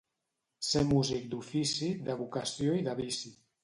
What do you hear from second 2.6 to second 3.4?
i de vici.